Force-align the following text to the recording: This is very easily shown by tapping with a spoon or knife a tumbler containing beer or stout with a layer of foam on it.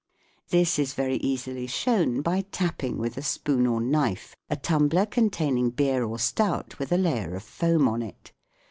This 0.49 0.79
is 0.79 0.95
very 0.95 1.17
easily 1.17 1.67
shown 1.67 2.23
by 2.23 2.41
tapping 2.51 2.97
with 2.97 3.17
a 3.17 3.21
spoon 3.21 3.67
or 3.67 3.79
knife 3.79 4.35
a 4.49 4.55
tumbler 4.55 5.05
containing 5.05 5.69
beer 5.69 6.03
or 6.03 6.17
stout 6.17 6.79
with 6.79 6.91
a 6.91 6.97
layer 6.97 7.35
of 7.35 7.43
foam 7.43 7.87
on 7.87 8.01
it. 8.01 8.31